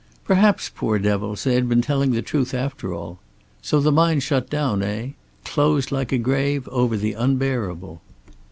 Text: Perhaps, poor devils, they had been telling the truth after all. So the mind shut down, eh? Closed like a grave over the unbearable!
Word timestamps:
Perhaps, 0.23 0.71
poor 0.73 0.97
devils, 0.97 1.43
they 1.43 1.53
had 1.53 1.69
been 1.69 1.83
telling 1.83 2.09
the 2.09 2.23
truth 2.23 2.55
after 2.55 2.91
all. 2.91 3.19
So 3.61 3.79
the 3.79 3.91
mind 3.91 4.23
shut 4.23 4.49
down, 4.49 4.81
eh? 4.81 5.09
Closed 5.45 5.91
like 5.91 6.11
a 6.11 6.17
grave 6.17 6.67
over 6.69 6.97
the 6.97 7.13
unbearable! 7.13 8.01